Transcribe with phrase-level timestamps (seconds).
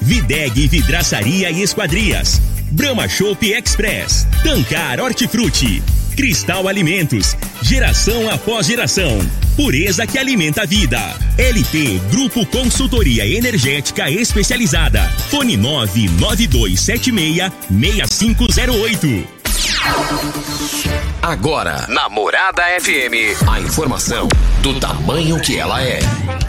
[0.00, 2.40] Videg Vidraçaria e Esquadrias.
[2.70, 4.26] Brahma Shop Express.
[4.42, 5.82] Tancar Hortifruti.
[6.16, 7.36] Cristal Alimentos.
[7.62, 9.18] Geração após geração.
[9.56, 10.98] Pureza que alimenta a vida.
[11.38, 15.02] LT Grupo Consultoria Energética Especializada.
[15.30, 19.40] Fone 99276 6508.
[21.22, 24.26] Agora, na Morada FM, a informação
[24.62, 26.00] do tamanho que ela é.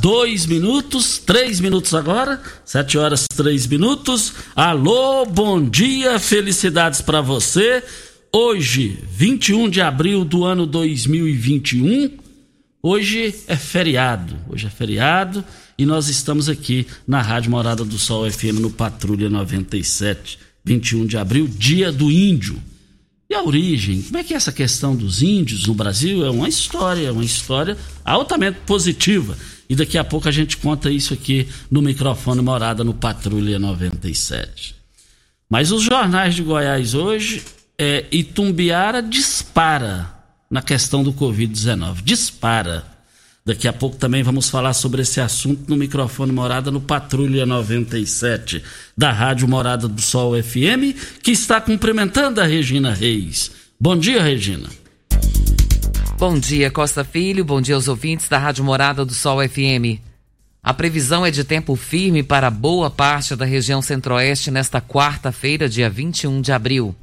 [0.00, 2.40] dois minutos, três minutos agora.
[2.64, 4.32] Sete horas, três minutos.
[4.56, 7.82] Alô, bom dia, felicidades para você.
[8.32, 12.16] Hoje, 21 de abril do ano 2021.
[12.82, 14.38] Hoje é feriado.
[14.48, 15.44] Hoje é feriado
[15.76, 20.38] e nós estamos aqui na Rádio Morada do Sol FM no Patrulha 97.
[20.64, 22.58] 21 de abril, dia do índio.
[23.28, 24.02] E a origem?
[24.02, 26.24] Como é que é essa questão dos índios no Brasil?
[26.24, 29.36] É uma história, é uma história altamente positiva.
[29.70, 34.74] E daqui a pouco a gente conta isso aqui no microfone Morada no Patrulha 97.
[35.48, 37.44] Mas os jornais de Goiás hoje,
[37.78, 40.12] é, Itumbiara dispara
[40.50, 42.02] na questão do Covid-19.
[42.02, 42.84] Dispara.
[43.46, 48.64] Daqui a pouco também vamos falar sobre esse assunto no microfone Morada no Patrulha 97
[48.98, 53.52] da Rádio Morada do Sol FM, que está cumprimentando a Regina Reis.
[53.78, 54.79] Bom dia, Regina.
[56.20, 57.44] Bom dia, Costa Filho.
[57.44, 59.98] Bom dia aos ouvintes da Rádio Morada do Sol FM.
[60.62, 65.90] A previsão é de tempo firme para boa parte da região centro-oeste nesta quarta-feira, dia
[65.90, 66.94] 21 de abril.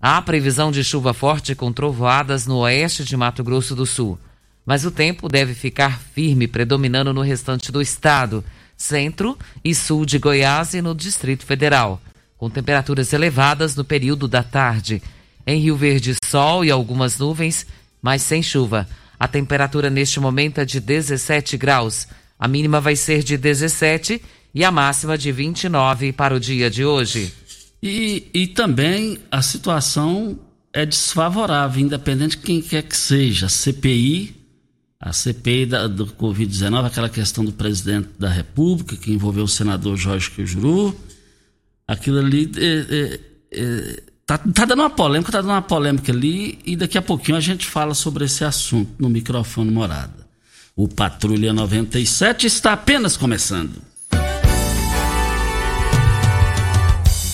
[0.00, 4.18] Há previsão de chuva forte com trovoadas no oeste de Mato Grosso do Sul
[4.64, 8.44] mas o tempo deve ficar firme, predominando no restante do estado,
[8.76, 12.00] centro e sul de Goiás e no Distrito Federal,
[12.38, 15.02] com temperaturas elevadas no período da tarde.
[15.44, 17.66] Em Rio Verde, sol e algumas nuvens,
[18.02, 18.86] mas sem chuva.
[19.18, 22.08] A temperatura neste momento é de 17 graus.
[22.38, 24.20] A mínima vai ser de 17
[24.54, 27.32] e a máxima de 29 para o dia de hoje.
[27.82, 30.38] E, e também a situação
[30.72, 33.46] é desfavorável, independente de quem quer que seja.
[33.46, 34.40] A CPI
[35.00, 39.96] a CPI da, do Covid-19, aquela questão do presidente da República, que envolveu o senador
[39.96, 40.94] Jorge Quijuru,
[41.88, 46.60] aquilo ali é, é, é, tá, tá, dando uma polêmica, tá dando uma polêmica ali,
[46.64, 50.20] e daqui a pouquinho a gente fala sobre esse assunto no microfone morada.
[50.76, 53.82] O Patrulha 97 está apenas começando.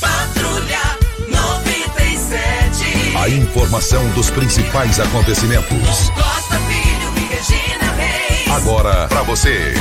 [0.01, 0.81] Patrulha
[1.29, 3.17] 97.
[3.17, 6.11] A informação dos principais acontecimentos.
[6.11, 8.51] Costa Filho e Regina Reis.
[8.51, 9.75] Agora para você.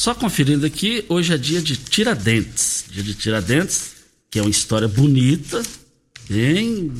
[0.00, 2.86] Só conferindo aqui, hoje é dia de Tiradentes.
[2.90, 3.96] Dia de Tiradentes,
[4.30, 5.62] que é uma história bonita,
[6.26, 6.90] bem,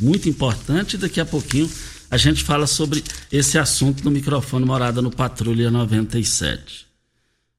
[0.00, 0.96] muito importante.
[0.96, 1.70] Daqui a pouquinho
[2.10, 6.86] a gente fala sobre esse assunto no microfone Morada no Patrulha 97.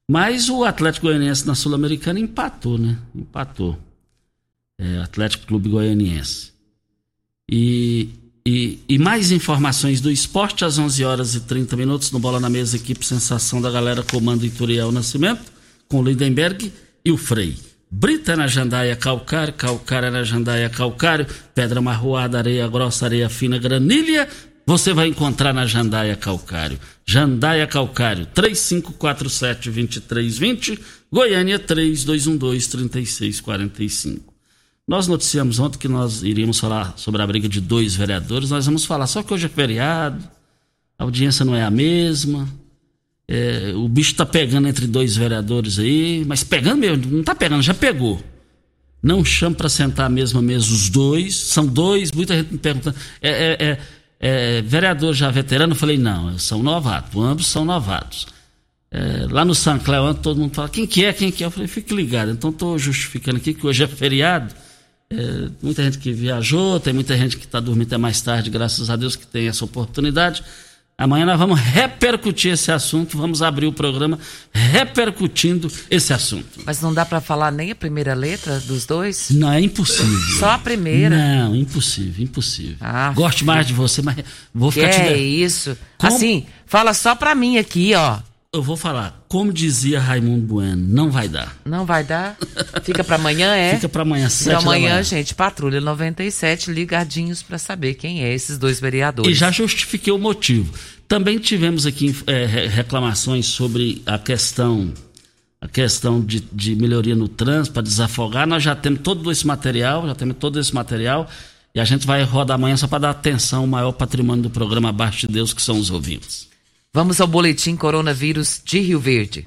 [0.08, 2.98] Mas o Atlético Goianiense na Sul-Americana empatou, né?
[3.14, 3.78] Empatou.
[4.76, 6.50] É, Atlético Clube Goianiense.
[7.48, 8.08] E,
[8.44, 12.48] e, e, mais informações do esporte às 11 horas e 30 minutos no Bola na
[12.48, 15.52] Mesa, equipe Sensação da Galera, comando Ituriel Nascimento,
[15.88, 16.72] com Lindenberg
[17.04, 17.56] e o Frei.
[17.90, 24.28] Brita na jandaia calcário, calcário na jandaia calcário, pedra marroada, areia grossa, areia fina, granilha,
[24.70, 26.78] você vai encontrar na Jandaia Calcário.
[27.04, 30.78] Jandaia Calcário, 3547-2320,
[31.10, 34.29] Goiânia 3212-3645.
[34.90, 38.84] Nós noticiamos ontem que nós iríamos falar sobre a briga de dois vereadores, nós vamos
[38.84, 40.28] falar, só que hoje é feriado,
[40.98, 42.48] a audiência não é a mesma,
[43.28, 47.62] é, o bicho tá pegando entre dois vereadores aí, mas pegando mesmo, não tá pegando,
[47.62, 48.20] já pegou.
[49.00, 52.96] Não chama para sentar à mesma mesa os dois, são dois, muita gente me perguntando.
[53.22, 53.78] É, é, é,
[54.18, 58.26] é vereador já veterano, eu falei, não, são novatos, ambos são novatos.
[58.90, 61.46] É, lá no São Cléo, todo mundo fala, quem que é, quem que é?
[61.46, 62.32] Eu falei, fique ligado.
[62.32, 64.52] Então estou justificando aqui que hoje é feriado.
[65.12, 68.88] É, muita gente que viajou, tem muita gente que está dormindo até mais tarde, graças
[68.90, 70.42] a Deus que tem essa oportunidade.
[70.96, 74.18] Amanhã nós vamos repercutir esse assunto, vamos abrir o programa
[74.52, 76.60] repercutindo esse assunto.
[76.64, 79.30] Mas não dá para falar nem a primeira letra dos dois?
[79.30, 80.38] Não, é impossível.
[80.38, 81.16] Só a primeira?
[81.16, 82.76] Não, impossível, impossível.
[82.80, 84.16] Ah, Gosto mais de você, mas
[84.54, 85.00] vou ficar que te...
[85.00, 85.76] É isso.
[85.98, 88.20] Assim, fala só pra mim aqui, ó
[88.52, 91.56] eu vou falar, como dizia Raimundo Bueno, não vai dar.
[91.64, 92.36] Não vai dar?
[92.82, 93.76] Fica para amanhã, é?
[93.76, 98.58] Fica para amanhã, sete Então amanhã, gente, Patrulha 97, ligadinhos para saber quem é esses
[98.58, 99.30] dois vereadores.
[99.30, 100.74] E já justifiquei o motivo.
[101.06, 104.92] Também tivemos aqui é, reclamações sobre a questão
[105.60, 108.48] a questão de, de melhoria no trânsito para desafogar.
[108.48, 111.28] Nós já temos todo esse material, já temos todo esse material
[111.72, 114.88] e a gente vai rodar amanhã só para dar atenção ao maior patrimônio do programa
[114.88, 116.49] Abaixo de Deus, que são os ouvintes.
[116.92, 119.46] Vamos ao boletim coronavírus de Rio Verde.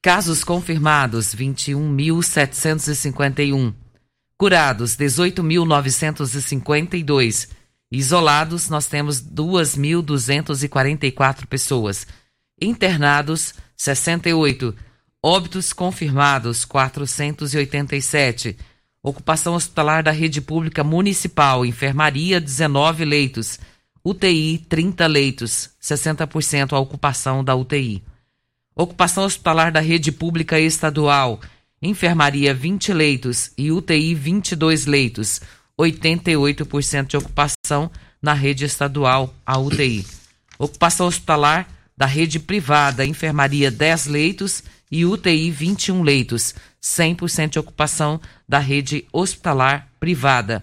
[0.00, 3.74] Casos confirmados 21.751.
[4.38, 7.48] Curados 18.952.
[7.90, 12.06] Isolados nós temos 2.244 pessoas.
[12.62, 14.72] Internados 68.
[15.20, 18.56] Óbitos confirmados 487.
[19.02, 23.58] Ocupação hospitalar da rede pública municipal, enfermaria 19 leitos.
[24.08, 28.04] UTI, 30 leitos, 60% a ocupação da UTI.
[28.72, 31.40] Ocupação hospitalar da rede pública estadual,
[31.82, 35.40] enfermaria 20 leitos e UTI 22 leitos,
[35.76, 37.90] 88% de ocupação
[38.22, 40.06] na rede estadual, a UTI.
[40.56, 41.66] Ocupação hospitalar
[41.96, 49.04] da rede privada, enfermaria 10 leitos e UTI 21 leitos, 100% de ocupação da rede
[49.12, 50.62] hospitalar privada.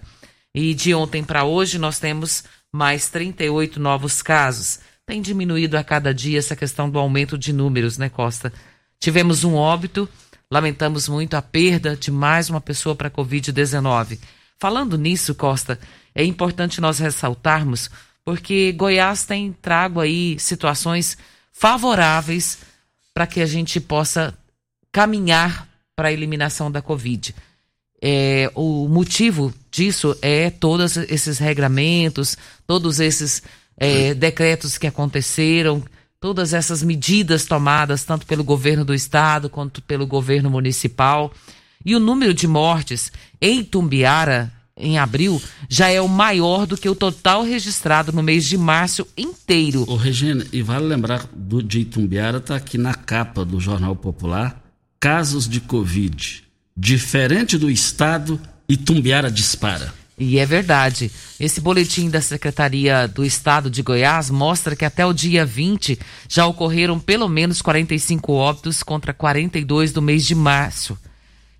[0.54, 2.42] E de ontem para hoje nós temos
[2.74, 4.80] mais 38 novos casos.
[5.06, 8.52] Tem diminuído a cada dia essa questão do aumento de números, né, Costa?
[8.98, 10.08] Tivemos um óbito,
[10.50, 14.18] lamentamos muito a perda de mais uma pessoa para a Covid-19.
[14.58, 15.78] Falando nisso, Costa,
[16.12, 17.88] é importante nós ressaltarmos,
[18.24, 21.16] porque Goiás tem trago aí situações
[21.52, 22.58] favoráveis
[23.12, 24.36] para que a gente possa
[24.90, 27.36] caminhar para a eliminação da Covid.
[28.06, 32.36] É, o motivo disso é todos esses regramentos,
[32.66, 33.42] todos esses
[33.78, 35.82] é, decretos que aconteceram,
[36.20, 41.32] todas essas medidas tomadas tanto pelo governo do estado quanto pelo governo municipal.
[41.82, 43.10] E o número de mortes
[43.40, 48.44] em Tumbiara, em abril, já é o maior do que o total registrado no mês
[48.44, 49.86] de março inteiro.
[49.88, 54.62] Ô, Regina, e vale lembrar do de Itumbiara, está aqui na capa do Jornal Popular,
[55.00, 56.44] casos de Covid
[56.76, 59.94] Diferente do Estado, Itumbiara dispara.
[60.18, 61.10] E é verdade.
[61.38, 66.46] Esse boletim da Secretaria do Estado de Goiás mostra que até o dia 20 já
[66.46, 70.98] ocorreram pelo menos 45 óbitos contra 42 do mês de março.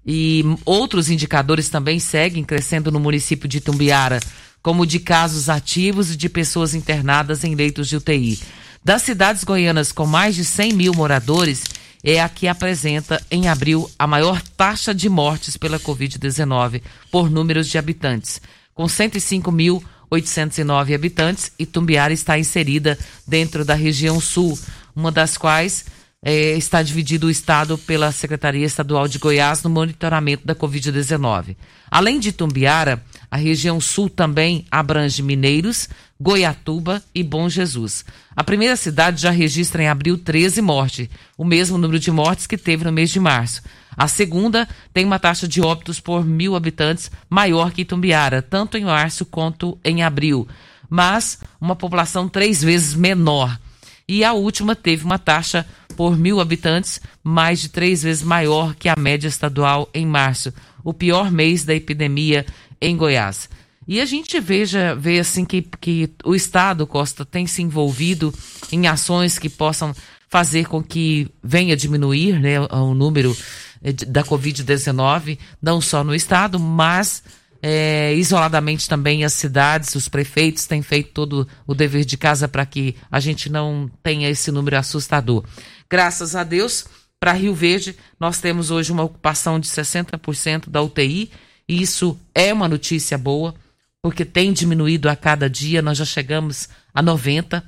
[0.06, 4.20] E outros indicadores também seguem crescendo no município de Itumbiara,
[4.62, 8.40] como de casos ativos e de pessoas internadas em leitos de UTI.
[8.84, 11.64] Das cidades goianas com mais de 100 mil moradores,
[12.04, 17.66] é a que apresenta, em abril, a maior taxa de mortes pela Covid-19 por números
[17.68, 18.42] de habitantes.
[18.74, 24.58] Com 105.809 habitantes, Itumbiara está inserida dentro da região sul,
[24.94, 25.86] uma das quais
[26.22, 31.56] é, está dividido o estado pela Secretaria Estadual de Goiás no monitoramento da Covid-19.
[31.90, 35.88] Além de Itumbiara, a região sul também abrange Mineiros,
[36.20, 38.04] Goiatuba e Bom Jesus.
[38.34, 42.56] A primeira cidade já registra em abril 13 mortes, o mesmo número de mortes que
[42.56, 43.62] teve no mês de março.
[43.96, 48.84] A segunda tem uma taxa de óbitos por mil habitantes maior que Itumbiara, tanto em
[48.84, 50.48] março quanto em abril,
[50.88, 53.58] mas uma população três vezes menor.
[54.06, 55.66] E a última teve uma taxa
[55.96, 60.52] por mil habitantes mais de três vezes maior que a média estadual em março,
[60.82, 62.44] o pior mês da epidemia
[62.84, 63.48] em Goiás.
[63.86, 68.32] E a gente veja, vê assim que, que o Estado, Costa, tem se envolvido
[68.72, 69.94] em ações que possam
[70.28, 73.36] fazer com que venha diminuir né, o número
[73.82, 77.22] eh, da Covid-19, não só no Estado, mas
[77.62, 82.66] é, isoladamente também as cidades, os prefeitos têm feito todo o dever de casa para
[82.66, 85.44] que a gente não tenha esse número assustador.
[85.88, 86.84] Graças a Deus,
[87.18, 91.30] para Rio Verde, nós temos hoje uma ocupação de 60% da UTI,
[91.68, 93.54] e isso é uma notícia boa,
[94.02, 97.62] porque tem diminuído a cada dia, nós já chegamos a 90%.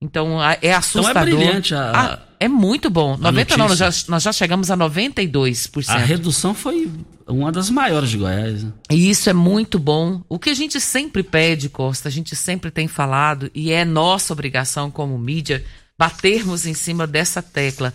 [0.00, 1.10] Então é assustador.
[1.10, 3.16] Então é brilhante a, ah, é muito bom.
[3.16, 5.88] 90 não, nós já, nós já chegamos a 92%.
[5.88, 6.90] A redução foi
[7.26, 8.64] uma das maiores de Goiás.
[8.64, 8.72] Né?
[8.90, 10.22] E isso é muito bom.
[10.28, 14.34] O que a gente sempre pede, Costa, a gente sempre tem falado, e é nossa
[14.34, 15.64] obrigação como mídia,
[15.98, 17.94] batermos em cima dessa tecla.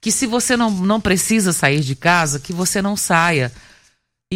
[0.00, 3.52] Que se você não, não precisa sair de casa, que você não saia.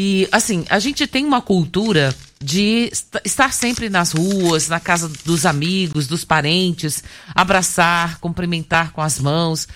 [0.00, 2.88] E, assim, a gente tem uma cultura de
[3.25, 7.02] estar sempre nas ruas, na casa dos amigos, dos parentes,
[7.35, 9.67] abraçar, cumprimentar com as mãos.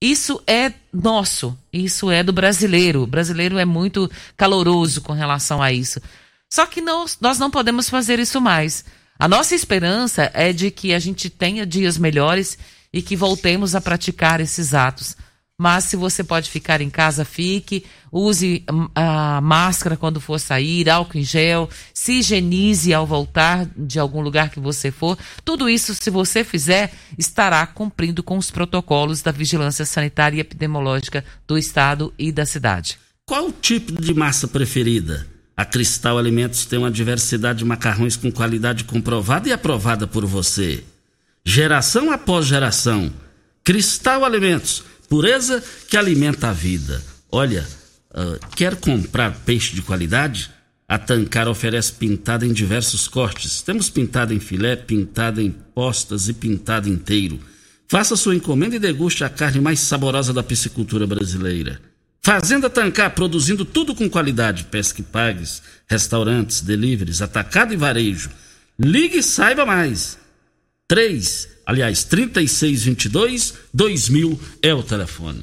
[0.00, 3.04] Isso é nosso, isso é do brasileiro.
[3.04, 6.00] O brasileiro é muito caloroso com relação a isso.
[6.52, 8.84] Só que nós não podemos fazer isso mais.
[9.16, 12.58] A nossa esperança é de que a gente tenha dias melhores
[12.92, 15.16] e que voltemos a praticar esses atos.
[15.58, 17.84] Mas se você pode ficar em casa, fique.
[18.10, 23.98] Use hum, a máscara quando for sair, álcool em gel, se higienize ao voltar de
[23.98, 25.16] algum lugar que você for.
[25.44, 31.24] Tudo isso, se você fizer, estará cumprindo com os protocolos da vigilância sanitária e epidemiológica
[31.46, 32.98] do estado e da cidade.
[33.24, 35.26] Qual o tipo de massa preferida?
[35.56, 40.82] A Cristal Alimentos tem uma diversidade de macarrões com qualidade comprovada e aprovada por você.
[41.44, 43.12] Geração após geração.
[43.62, 44.82] Cristal Alimentos
[45.12, 47.04] Pureza que alimenta a vida.
[47.30, 47.68] Olha,
[48.12, 50.50] uh, quer comprar peixe de qualidade?
[50.88, 53.60] A Tancar oferece pintada em diversos cortes.
[53.60, 57.38] Temos pintada em filé, pintada em postas e pintada inteiro.
[57.86, 61.78] Faça sua encomenda e deguste a carne mais saborosa da piscicultura brasileira.
[62.22, 64.64] Fazenda Tancar, produzindo tudo com qualidade.
[64.64, 68.30] Pesque pagues, restaurantes, deliveries, atacado e varejo.
[68.78, 70.16] Ligue e saiba mais.
[70.88, 75.40] 3 Aliás, 3622 2000 é o telefone.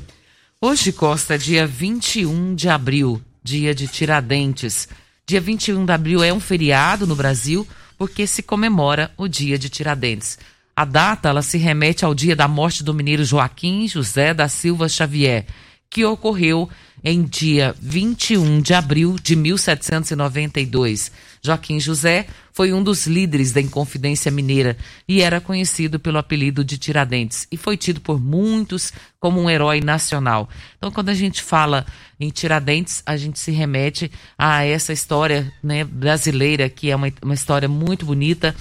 [0.62, 4.90] Hoje, Costa, dia 21 de abril, dia de Tiradentes.
[5.26, 7.66] Dia 21 de abril é um feriado no Brasil
[7.98, 10.38] porque se comemora o dia de Tiradentes.
[10.76, 14.88] A data ela se remete ao dia da morte do mineiro Joaquim José da Silva
[14.88, 15.46] Xavier,
[15.90, 16.70] que ocorreu
[17.04, 21.12] em dia 21 de abril de 1792.
[21.42, 24.78] Joaquim José foi um dos líderes da Inconfidência Mineira
[25.08, 29.80] e era conhecido pelo apelido de Tiradentes e foi tido por muitos como um herói
[29.80, 30.50] nacional.
[30.78, 31.86] Então, quando a gente fala
[32.20, 37.34] em Tiradentes, a gente se remete a essa história né, brasileira, que é uma, uma
[37.34, 38.54] história muito bonita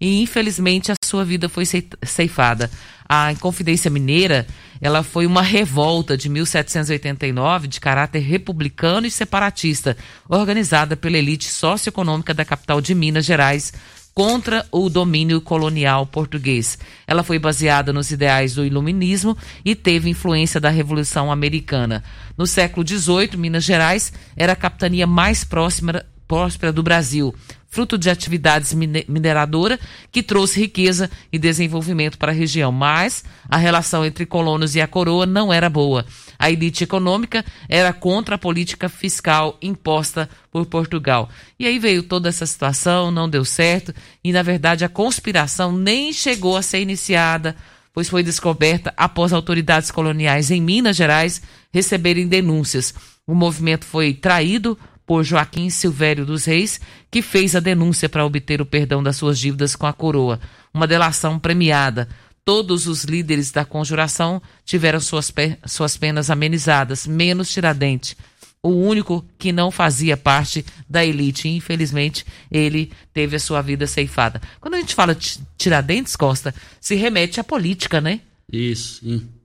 [0.00, 1.64] e infelizmente a sua vida foi
[2.04, 2.70] ceifada.
[3.08, 4.46] A Inconfidência Mineira,
[4.80, 9.96] ela foi uma revolta de 1789 de caráter republicano e separatista,
[10.28, 13.72] organizada pela elite socioeconômica da capital de Minas Gerais
[14.12, 16.78] contra o domínio colonial português.
[17.06, 22.02] Ela foi baseada nos ideais do iluminismo e teve influência da Revolução Americana.
[22.36, 27.34] No século XVIII, Minas Gerais era a capitania mais próxima próspera do Brasil,
[27.76, 29.78] fruto de atividades mineradora
[30.10, 32.72] que trouxe riqueza e desenvolvimento para a região.
[32.72, 36.06] Mas a relação entre colonos e a coroa não era boa.
[36.38, 41.28] A elite econômica era contra a política fiscal imposta por Portugal.
[41.58, 43.92] E aí veio toda essa situação, não deu certo,
[44.24, 47.54] e na verdade a conspiração nem chegou a ser iniciada
[47.92, 51.40] pois foi descoberta após autoridades coloniais em Minas Gerais
[51.72, 52.92] receberem denúncias.
[53.26, 58.60] O movimento foi traído por Joaquim Silvério dos Reis, que fez a denúncia para obter
[58.60, 60.40] o perdão das suas dívidas com a coroa.
[60.74, 62.08] Uma delação premiada.
[62.44, 65.32] Todos os líderes da conjuração tiveram suas,
[65.66, 68.16] suas penas amenizadas, menos Tiradentes.
[68.62, 71.48] O único que não fazia parte da elite.
[71.48, 74.40] Infelizmente, ele teve a sua vida ceifada.
[74.60, 78.20] Quando a gente fala de Tiradentes, Costa, se remete à política, né?
[78.52, 79.35] Isso, sim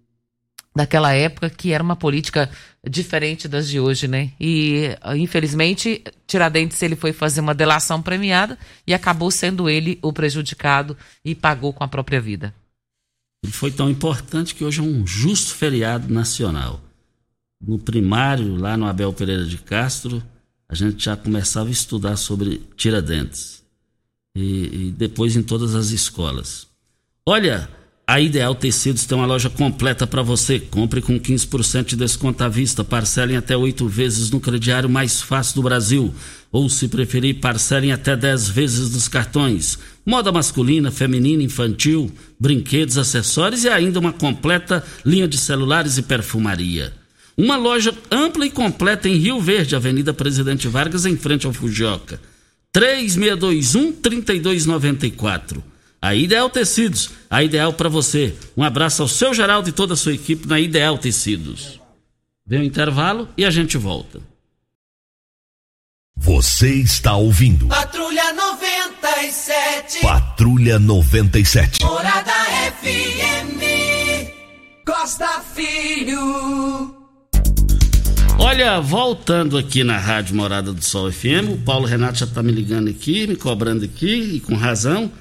[0.75, 2.50] daquela época que era uma política
[2.90, 4.32] diferente das de hoje, né?
[4.40, 10.98] E infelizmente Tiradentes ele foi fazer uma delação premiada e acabou sendo ele o prejudicado
[11.24, 12.54] e pagou com a própria vida.
[13.44, 16.80] Ele foi tão importante que hoje é um justo feriado nacional.
[17.60, 20.24] No primário, lá no Abel Pereira de Castro,
[20.70, 23.62] a gente já começava a estudar sobre Tiradentes.
[24.36, 26.68] E, e depois em todas as escolas.
[27.25, 27.70] Olha,
[28.12, 30.60] a Ideal Tecidos tem uma loja completa para você.
[30.60, 32.84] Compre com 15% de desconto à vista.
[32.84, 36.13] Parcelem até oito vezes no crediário mais fácil do Brasil.
[36.51, 39.80] Ou, se preferir, parcelem até 10 vezes nos cartões.
[40.06, 46.91] Moda masculina, feminina, infantil, brinquedos, acessórios e ainda uma completa linha de celulares e perfumaria.
[47.38, 52.20] Uma loja ampla e completa em Rio Verde, Avenida Presidente Vargas, em frente ao Fujioka.
[52.75, 55.71] 3621-3294.
[56.01, 58.36] A Ideal Tecidos, a ideal para você.
[58.58, 61.79] Um abraço ao seu Geraldo e toda a sua equipe na Ideal Tecidos.
[62.43, 64.20] Vem o intervalo e a gente volta.
[66.17, 67.67] Você está ouvindo.
[67.67, 70.01] Patrulha 97.
[70.01, 71.86] Patrulha 97.
[71.86, 72.34] Morada
[72.81, 73.62] FM.
[74.84, 76.96] Costa Filho.
[78.39, 82.51] Olha, voltando aqui na Rádio Morada do Sol FM, o Paulo Renato já tá me
[82.51, 85.12] ligando aqui, me cobrando aqui, e com razão.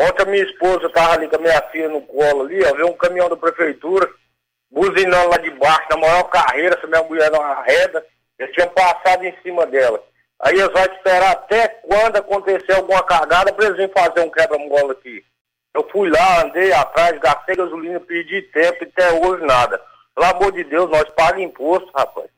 [0.00, 2.86] Ontem a minha esposa tava ali com a minha filha no colo ali, ó, veio
[2.86, 4.08] um caminhão da prefeitura,
[4.70, 8.06] buzinando lá de baixo, na maior carreira, essa minha mulher numa reda,
[8.38, 10.00] eles tinham passado em cima dela.
[10.38, 14.92] Aí eles vão esperar até quando acontecer alguma cagada pra eles virem fazer um quebra-mola
[14.92, 15.24] aqui.
[15.74, 19.82] Eu fui lá, andei atrás, gastei gasolina, pedi tempo e até hoje nada.
[20.14, 22.30] Pelo amor de Deus, nós pagamos imposto, rapaz.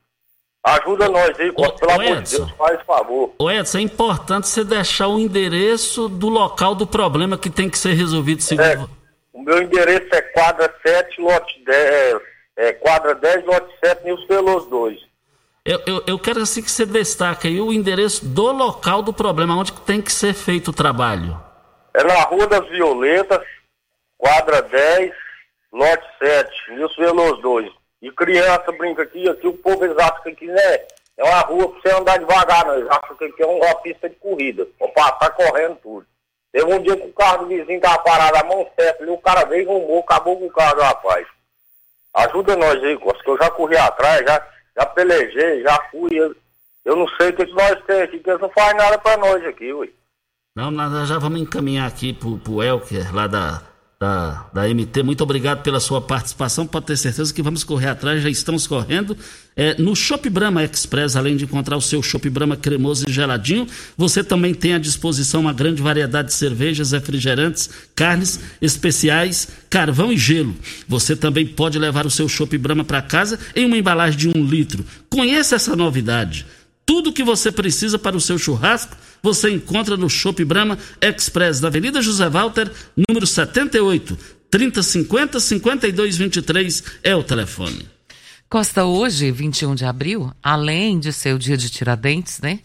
[0.63, 2.37] Ajuda nós aí, Costa, pelo ô, amor de Edson.
[2.37, 3.35] Deus, faz favor.
[3.39, 7.79] Ô, Edson, é importante você deixar o endereço do local do problema que tem que
[7.79, 8.67] ser resolvido segundo.
[8.67, 8.87] É,
[9.33, 12.21] o meu endereço é quadra 7, lote 10,
[12.57, 15.11] é, quadra 10, lote 7, Nilson Veloso 2.
[15.65, 19.57] Eu, eu, eu quero assim que você destaque aí o endereço do local do problema,
[19.57, 21.41] onde tem que ser feito o trabalho.
[21.95, 23.43] É na Rua das Violetas,
[24.19, 25.13] quadra 10,
[25.73, 27.80] lote 7, Nilson Veloso 2.
[28.03, 30.77] E criança brinca aqui, aqui o povo acham que aqui né,
[31.17, 32.75] é uma rua pra você andar devagar, não.
[32.75, 36.07] Eles acham que aqui é uma pista de corrida, pra passar correndo tudo.
[36.53, 39.19] Teve um dia que o carro do vizinho tava parado a mão certa ali, o
[39.19, 41.27] cara veio, rumou, acabou com o carro do rapaz.
[42.15, 46.11] Ajuda nós aí, Costa, que eu já corri atrás, já, já pelejei, já fui.
[46.13, 46.35] Eu,
[46.85, 49.17] eu não sei o que, que nós temos aqui, que eles não fazem nada pra
[49.17, 49.95] nós aqui, ui.
[50.57, 53.63] Não, nós já vamos encaminhar aqui pro, pro Elker, lá da,
[54.01, 55.03] da, da MT.
[55.03, 56.67] Muito obrigado pela sua participação.
[56.67, 59.15] Pode ter certeza que vamos correr atrás, já estamos correndo.
[59.55, 63.67] É, no Shop Brahma Express, além de encontrar o seu Shop Brahma cremoso e geladinho,
[63.99, 70.17] você também tem à disposição uma grande variedade de cervejas, refrigerantes, carnes especiais, carvão e
[70.17, 70.57] gelo.
[70.89, 74.43] Você também pode levar o seu Shop Brahma para casa em uma embalagem de um
[74.43, 74.83] litro.
[75.11, 76.47] Conheça essa novidade.
[76.87, 81.69] Tudo que você precisa para o seu churrasco, você encontra no Shop Brahma Express, da
[81.69, 82.71] Avenida José Walter,
[83.09, 84.19] número 78,
[84.51, 87.87] 3050 5223 é o telefone.
[88.49, 92.59] Costa, hoje, 21 de abril, além de ser o dia de Tiradentes, né?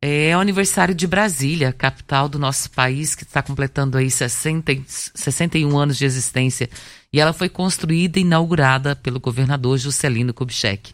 [0.00, 4.84] É o aniversário de Brasília, capital do nosso país, que está completando aí 60, e-
[4.86, 6.68] 61 anos de existência.
[7.10, 10.92] E ela foi construída e inaugurada pelo governador Juscelino Kubitschek.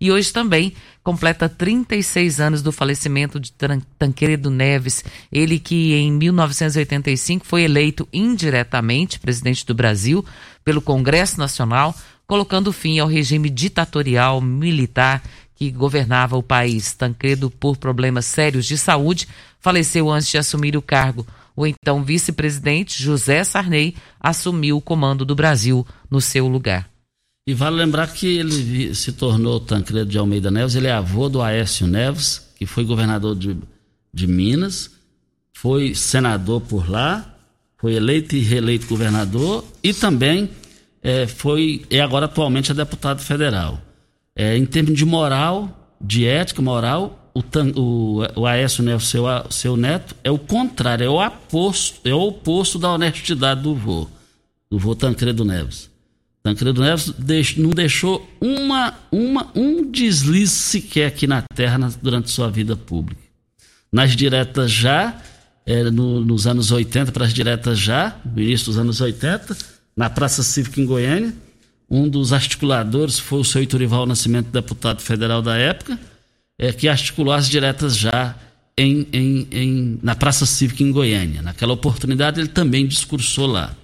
[0.00, 3.52] E hoje também completa 36 anos do falecimento de
[3.98, 10.24] Tancredo Neves, ele que em 1985 foi eleito indiretamente presidente do Brasil
[10.64, 11.94] pelo Congresso Nacional,
[12.26, 15.22] colocando fim ao regime ditatorial militar
[15.56, 16.92] que governava o país.
[16.92, 19.26] Tancredo, por problemas sérios de saúde,
[19.58, 21.26] faleceu antes de assumir o cargo.
[21.56, 26.88] O então vice-presidente José Sarney assumiu o comando do Brasil no seu lugar.
[27.48, 31.40] E vale lembrar que ele se tornou Tancredo de Almeida Neves, ele é avô do
[31.40, 33.56] Aécio Neves, que foi governador de,
[34.12, 34.90] de Minas,
[35.54, 37.38] foi senador por lá,
[37.78, 40.50] foi eleito e reeleito governador e também
[41.02, 43.80] é, foi e agora atualmente é deputado federal.
[44.36, 47.42] É, em termos de moral, de ética moral, o,
[47.80, 52.28] o, o Aécio Neves, seu, seu neto, é o contrário, é o oposto, é o
[52.28, 54.06] oposto da honestidade do vô,
[54.70, 55.87] do vô Tancredo Neves.
[56.48, 62.74] Tancredo Neves não deixou uma, uma, um deslize sequer aqui na terra durante sua vida
[62.74, 63.20] pública.
[63.92, 65.14] Nas diretas já,
[65.66, 69.56] é, no, nos anos 80 para as diretas já, no início dos anos 80,
[69.94, 71.34] na Praça Cívica em Goiânia.
[71.90, 75.98] Um dos articuladores foi o seu Iturival Nascimento, deputado federal da época,
[76.58, 78.34] é, que articulou as diretas já
[78.76, 81.42] em, em, em, na Praça Cívica em Goiânia.
[81.42, 83.74] Naquela oportunidade ele também discursou lá.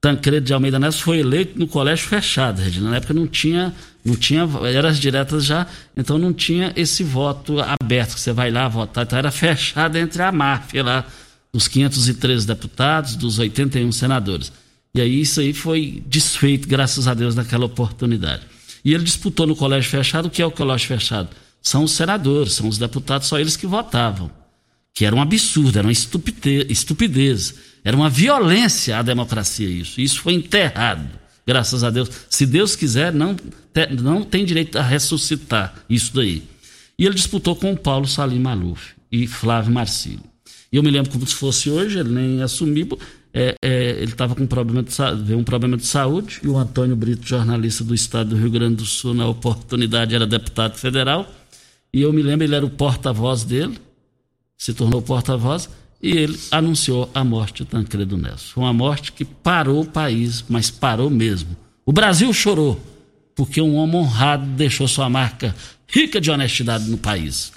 [0.00, 2.88] Tancredo de Almeida Neves foi eleito no colégio fechado, Regina.
[2.88, 7.56] Na época não tinha, não tinha, eram as diretas já, então não tinha esse voto
[7.60, 9.04] aberto, que você vai lá votar.
[9.04, 11.06] Então era fechado entre a máfia lá,
[11.52, 14.50] dos 513 deputados, dos 81 senadores.
[14.94, 18.42] E aí isso aí foi desfeito, graças a Deus, naquela oportunidade.
[18.82, 21.28] E ele disputou no colégio fechado, o que é o colégio fechado?
[21.60, 24.30] São os senadores, são os deputados, só eles que votavam.
[24.94, 30.00] Que era um absurdo, era uma estupidez, estupidez era uma violência à democracia isso.
[30.00, 31.08] Isso foi enterrado,
[31.46, 32.10] graças a Deus.
[32.28, 33.36] Se Deus quiser, não,
[34.00, 36.42] não tem direito a ressuscitar isso daí.
[36.98, 40.20] E ele disputou com Paulo Salim Maluf e Flávio Marcílio.
[40.72, 42.98] E eu me lembro como se fosse hoje, ele nem assumiu.
[43.32, 46.96] É, é, ele estava com um problema, de, um problema de saúde e o Antônio
[46.96, 51.32] Brito, jornalista do estado do Rio Grande do Sul, na oportunidade era deputado federal.
[51.92, 53.78] E eu me lembro, ele era o porta-voz dele,
[54.58, 55.68] se tornou porta-voz
[56.02, 58.50] e ele anunciou a morte de Tancredo Neves.
[58.50, 61.56] Foi uma morte que parou o país, mas parou mesmo.
[61.84, 62.80] O Brasil chorou,
[63.34, 65.54] porque um homem honrado deixou sua marca
[65.86, 67.52] rica de honestidade no país.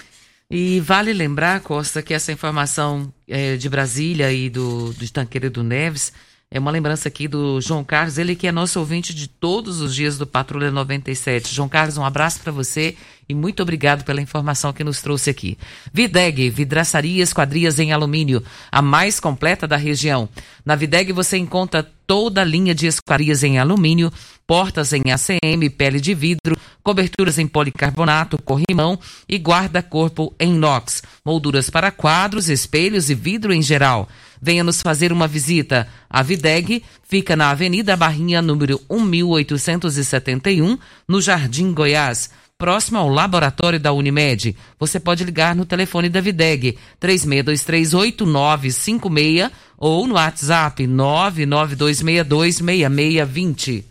[0.50, 6.12] E vale lembrar, Costa, que essa informação é, de Brasília e do, do Tancredo Neves
[6.54, 9.92] é uma lembrança aqui do João Carlos, ele que é nosso ouvinte de todos os
[9.92, 11.52] dias do Patrulha 97.
[11.52, 12.94] João Carlos, um abraço para você
[13.28, 15.58] e muito obrigado pela informação que nos trouxe aqui.
[15.92, 18.40] Videg, vidraçaria esquadrias em alumínio,
[18.70, 20.28] a mais completa da região.
[20.64, 24.12] Na Videg você encontra toda a linha de esquadrias em alumínio,
[24.46, 28.96] portas em ACM, pele de vidro, coberturas em policarbonato, corrimão
[29.28, 34.08] e guarda-corpo em inox, molduras para quadros, espelhos e vidro em geral.
[34.40, 35.88] Venha nos fazer uma visita.
[36.08, 43.92] A Videg fica na Avenida Barrinha, número 1871, no Jardim Goiás próximo ao laboratório da
[43.92, 44.56] Unimed.
[44.78, 53.84] Você pode ligar no telefone da Videg, 36238956 ou no WhatsApp 992626620.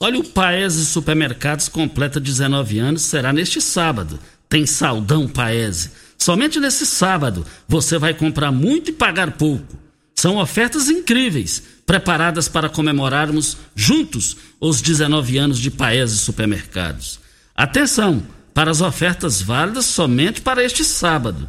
[0.00, 4.18] Olha, o Paese Supermercados completa 19 anos, será neste sábado.
[4.48, 5.90] Tem saldão Paese.
[6.18, 9.83] Somente nesse sábado você vai comprar muito e pagar pouco.
[10.24, 17.20] São ofertas incríveis, preparadas para comemorarmos juntos os 19 anos de Paese Supermercados.
[17.54, 18.22] Atenção
[18.54, 21.46] para as ofertas válidas somente para este sábado,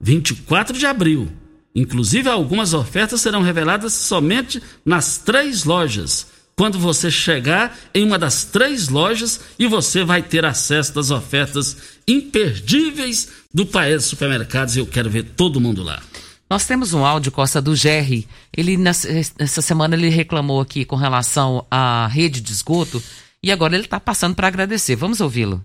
[0.00, 1.30] 24 de abril.
[1.74, 6.26] Inclusive, algumas ofertas serão reveladas somente nas três lojas.
[6.56, 11.76] Quando você chegar em uma das três lojas e você vai ter acesso às ofertas
[12.08, 14.78] imperdíveis do Paese Supermercados.
[14.78, 16.02] Eu quero ver todo mundo lá.
[16.48, 18.28] Nós temos um áudio, Costa, do Jerry.
[18.56, 23.02] Ele, nessa semana, ele reclamou aqui com relação à rede de esgoto
[23.42, 24.94] e agora ele está passando para agradecer.
[24.94, 25.64] Vamos ouvi-lo.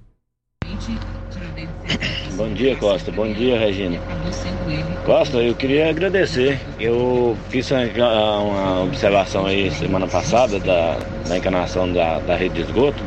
[2.35, 3.11] Bom dia, Costa.
[3.11, 3.99] Bom dia, Regina.
[5.05, 6.59] Costa, eu queria agradecer.
[6.79, 12.61] Eu fiz uma, uma observação aí semana passada da, da encarnação da, da rede de
[12.61, 13.03] esgoto.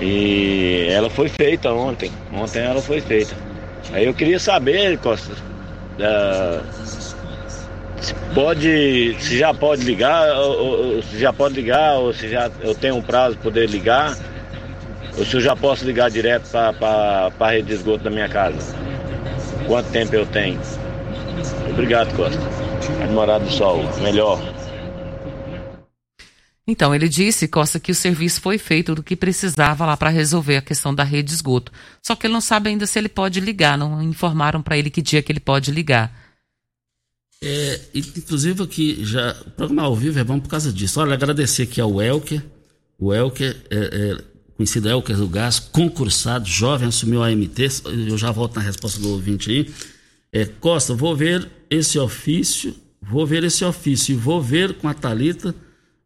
[0.00, 2.10] E ela foi feita ontem.
[2.32, 3.36] Ontem ela foi feita.
[3.92, 5.34] Aí eu queria saber, Costa,
[6.00, 6.64] Uh,
[8.00, 12.50] se pode, se já pode ligar, ou, ou, se já pode ligar, ou se já
[12.60, 14.16] eu tenho um prazo para poder ligar,
[15.18, 18.74] ou se eu já posso ligar direto para a rede de esgoto da minha casa.
[19.66, 20.58] Quanto tempo eu tenho?
[21.68, 22.40] Obrigado, Costa.
[23.02, 24.40] Admorado do Sol, melhor.
[26.70, 30.58] Então, ele disse, Costa, que o serviço foi feito do que precisava lá para resolver
[30.58, 31.72] a questão da rede de esgoto.
[32.00, 35.02] Só que ele não sabe ainda se ele pode ligar, não informaram para ele que
[35.02, 36.16] dia que ele pode ligar.
[37.42, 41.00] É, inclusive aqui, já, o programa ao vivo é bom por causa disso.
[41.00, 42.40] Olha, agradecer aqui ao Elker,
[42.96, 44.24] o Elker, é, é,
[44.56, 47.58] conhecido Elker do Gás, concursado, jovem, assumiu a AMT,
[48.08, 49.74] eu já volto na resposta do ouvinte aí.
[50.32, 54.94] É, Costa, vou ver esse ofício, vou ver esse ofício e vou ver com a
[54.94, 55.52] Talita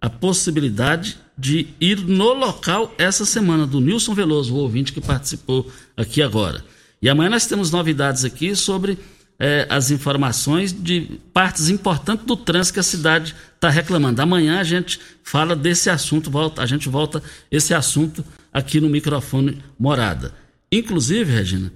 [0.04, 5.72] a possibilidade de ir no local essa semana do Nilson Veloso, o ouvinte que participou
[5.96, 6.62] aqui agora.
[7.00, 8.98] E amanhã nós temos novidades aqui sobre
[9.38, 14.20] é, as informações de partes importantes do trânsito que a cidade está reclamando.
[14.20, 19.64] Amanhã a gente fala desse assunto, volta, a gente volta esse assunto aqui no microfone
[19.78, 20.34] Morada.
[20.70, 21.72] Inclusive, Regina,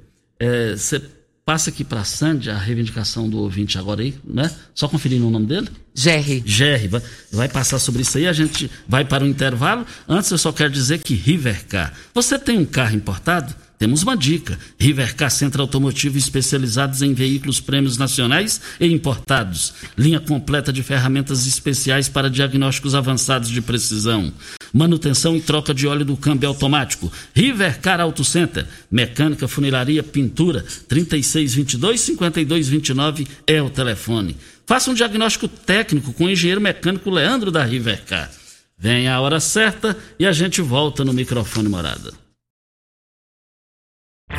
[0.77, 1.01] você
[1.49, 4.51] passa aqui para a Sandy a reivindicação do ouvinte agora aí, né?
[4.75, 5.71] Só conferindo o nome dele?
[5.95, 6.43] Jerry.
[6.45, 9.87] Jerry, vai, vai passar sobre isso aí, a gente vai para o intervalo.
[10.07, 13.55] Antes eu só quero dizer que Rivercar, você tem um carro importado?
[13.79, 19.73] Temos uma dica: Rivercar Centro Automotivo especializados em veículos prêmios nacionais e importados.
[19.97, 24.35] Linha completa de ferramentas especiais para diagnósticos avançados de precisão.
[24.73, 27.13] Manutenção e troca de óleo do câmbio automático.
[27.35, 28.67] Rivercar Auto Center.
[28.91, 30.65] Mecânica, funilaria, pintura.
[30.89, 34.37] 3622-5229 é o telefone.
[34.67, 38.31] Faça um diagnóstico técnico com o engenheiro mecânico Leandro da Rivercar.
[38.79, 42.13] Venha a hora certa e a gente volta no microfone morada.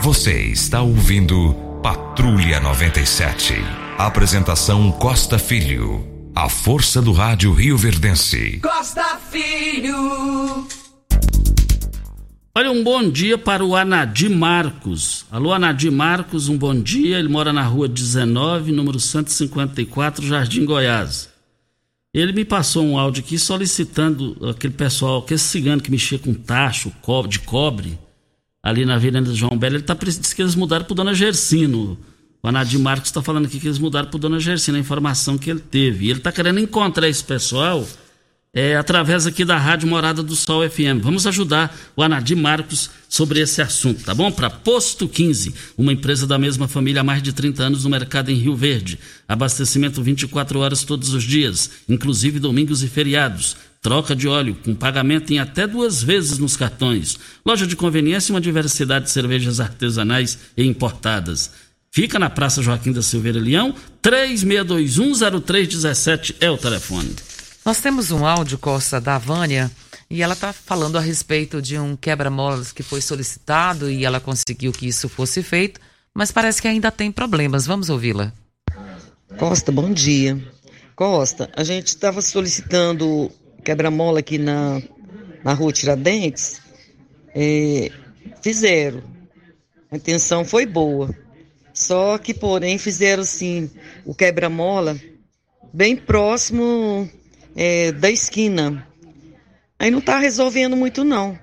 [0.02, 3.56] Você está ouvindo Patrulha 97.
[3.98, 6.19] Apresentação Costa Filho.
[6.40, 8.62] A força do rádio Rio Verdense.
[8.62, 10.66] Costa Filho.
[12.56, 15.26] Olha, um bom dia para o Anadir Marcos.
[15.30, 17.20] Alô, Anadir Marcos, um bom dia.
[17.20, 21.28] Ele mora na rua 19, número 154, Jardim Goiás.
[22.14, 26.90] Ele me passou um áudio aqui solicitando aquele pessoal, aquele cigano que mexia com tacho
[27.28, 28.00] de cobre
[28.64, 31.98] ali na Avenida João Belo, ele tá, disse que eles mudaram para Dona Gersino.
[32.42, 35.50] O Anadir Marcos está falando aqui que eles mudaram para Dona Gersino, a informação que
[35.50, 36.06] ele teve.
[36.06, 37.86] E ele está querendo encontrar esse pessoal
[38.54, 41.02] é, através aqui da Rádio Morada do Sol FM.
[41.02, 44.32] Vamos ajudar o Anadir Marcos sobre esse assunto, tá bom?
[44.32, 48.32] Para Posto 15, uma empresa da mesma família há mais de 30 anos no mercado
[48.32, 48.98] em Rio Verde.
[49.28, 55.32] Abastecimento 24 horas todos os dias, inclusive domingos e feriados troca de óleo com pagamento
[55.32, 57.18] em até duas vezes nos cartões.
[57.46, 61.52] Loja de conveniência e uma diversidade de cervejas artesanais e importadas.
[61.92, 63.74] Fica na Praça Joaquim da Silveira Leão,
[64.04, 67.16] 36210317 é o telefone.
[67.66, 69.72] Nós temos um áudio, Costa, da Vânia,
[70.10, 74.72] e ela está falando a respeito de um quebra-molas que foi solicitado e ela conseguiu
[74.72, 75.80] que isso fosse feito,
[76.14, 77.66] mas parece que ainda tem problemas.
[77.66, 78.32] Vamos ouvi-la.
[79.38, 80.38] Costa, bom dia.
[80.96, 83.32] Costa, a gente estava solicitando
[83.64, 84.82] quebra-mola aqui na,
[85.44, 86.62] na rua Tiradentes,
[87.36, 87.92] é,
[88.42, 89.02] fizeram.
[89.92, 91.10] A intenção foi boa.
[91.80, 93.72] Só que, porém, fizeram assim
[94.06, 95.00] o quebra-mola
[95.72, 97.10] bem próximo
[97.56, 98.86] é, da esquina.
[99.80, 101.40] Aí não está resolvendo muito, não.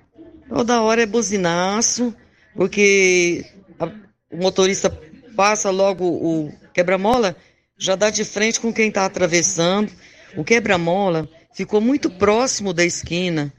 [0.46, 2.14] Toda hora é buzinaço,
[2.54, 3.46] porque
[3.78, 3.86] a,
[4.30, 4.90] o motorista
[5.34, 7.34] passa logo o quebra-mola,
[7.78, 9.90] já dá de frente com quem está atravessando.
[10.36, 13.50] O quebra-mola ficou muito próximo da esquina.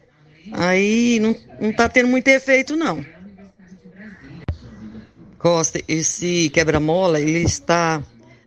[0.54, 3.04] Aí não, não tá tendo muito efeito, não.
[5.38, 8.02] Costa, esse quebra-mola, ele está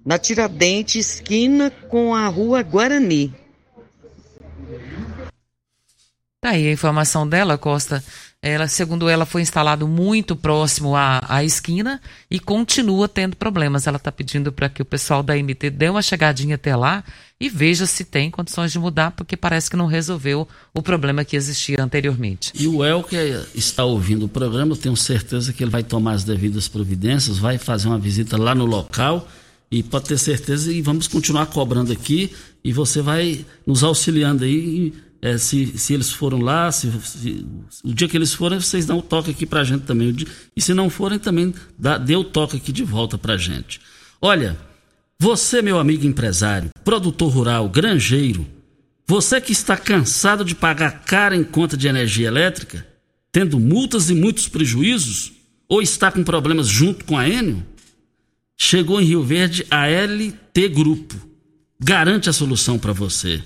[0.05, 3.35] na Tiradentes, esquina com a rua Guarani.
[6.41, 8.03] Tá aí a informação dela, Costa.
[8.43, 12.01] Ela, segundo ela, foi instalado muito próximo à, à esquina
[12.31, 13.87] e continua tendo problemas.
[13.87, 17.05] Ela está pedindo para que o pessoal da MT dê uma chegadinha até lá
[17.41, 21.35] e veja se tem condições de mudar, porque parece que não resolveu o problema que
[21.35, 22.53] existia anteriormente.
[22.55, 23.17] E o El, que
[23.55, 27.57] está ouvindo o programa, eu tenho certeza que ele vai tomar as devidas providências, vai
[27.57, 29.27] fazer uma visita lá no local
[29.71, 32.31] e pode ter certeza, e vamos continuar cobrando aqui
[32.63, 37.47] e você vai nos auxiliando aí é, se, se eles foram lá, se, se,
[37.85, 40.15] o dia que eles forem, vocês dão o toque aqui pra gente também.
[40.57, 43.81] E se não forem, também dá, dê o toque aqui de volta pra gente.
[44.21, 44.59] Olha,
[45.23, 48.47] você, meu amigo empresário, produtor rural, granjeiro,
[49.07, 52.87] você que está cansado de pagar cara em conta de energia elétrica,
[53.31, 55.33] tendo multas e muitos prejuízos,
[55.69, 57.63] ou está com problemas junto com a Enio,
[58.57, 61.15] chegou em Rio Verde a LT Grupo.
[61.79, 63.43] Garante a solução para você.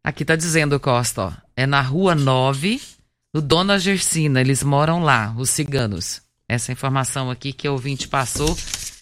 [0.03, 1.33] Aqui tá dizendo, Costa, ó.
[1.57, 2.81] É na rua 9
[3.35, 4.41] do Dona Gersina.
[4.41, 6.21] Eles moram lá, os ciganos.
[6.47, 8.55] Essa informação aqui que o ouvinte passou,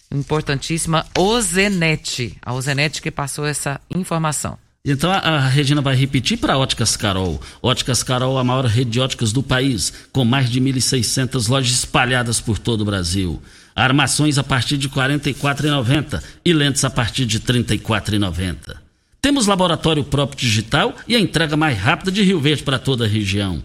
[0.09, 2.37] importantíssima, Ozenete.
[2.41, 4.57] A Ozenete que passou essa informação.
[4.85, 7.41] Então a, a Regina vai repetir para Óticas Carol.
[7.61, 12.39] Óticas Carol, a maior rede de óticas do país, com mais de 1.600 lojas espalhadas
[12.39, 13.41] por todo o Brasil.
[13.75, 18.75] Armações a partir de R$ 44,90 e lentes a partir de R$ 34,90.
[19.21, 23.07] Temos laboratório próprio digital e a entrega mais rápida de Rio Verde para toda a
[23.07, 23.63] região.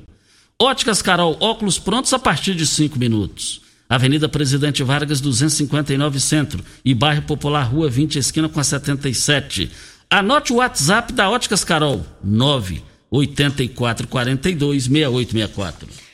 [0.61, 3.61] Óticas Carol, óculos prontos a partir de 5 minutos.
[3.88, 9.71] Avenida Presidente Vargas, 259 Centro e Bairro Popular, Rua 20, esquina com a 77.
[10.11, 16.08] Anote o WhatsApp da Óticas Carol, 9 84 42 6864.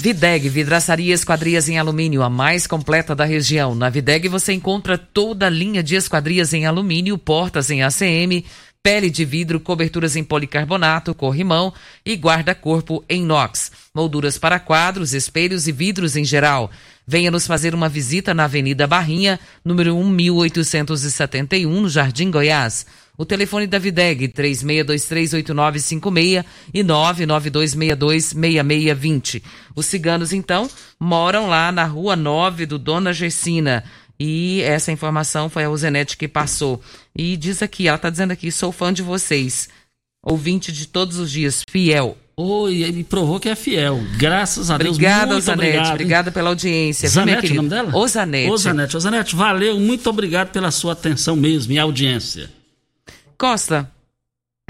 [0.00, 3.74] Videg, vidraçaria esquadrias em alumínio, a mais completa da região.
[3.74, 8.42] Na Videg você encontra toda a linha de esquadrias em alumínio, portas em ACM,
[8.82, 11.70] pele de vidro, coberturas em policarbonato, corrimão
[12.02, 13.70] e guarda-corpo em inox.
[13.94, 16.70] Molduras para quadros, espelhos e vidros em geral.
[17.06, 22.86] Venha nos fazer uma visita na Avenida Barrinha, número 1871, no Jardim Goiás.
[23.20, 29.42] O telefone da Videg, 36238956 e 992626620.
[29.76, 30.66] Os ciganos, então,
[30.98, 33.84] moram lá na rua 9 do Dona Gersina.
[34.18, 36.80] E essa informação foi a Uzenete que passou.
[37.14, 39.68] E diz aqui, ela está dizendo aqui, sou fã de vocês.
[40.24, 42.16] Ouvinte de todos os dias, fiel.
[42.38, 44.00] Oi, ele provou que é fiel.
[44.16, 44.96] Graças a Deus.
[44.96, 45.68] Obrigada, muito Osanete.
[45.68, 45.92] obrigado.
[45.92, 47.06] Obrigada pela audiência.
[47.06, 47.94] viu, minha Zanete, o nome dela?
[47.94, 48.50] Osanete.
[48.50, 48.96] Osanete.
[48.96, 49.78] Osanete, valeu.
[49.78, 52.58] Muito obrigado pela sua atenção mesmo e audiência.
[53.40, 53.90] Costa,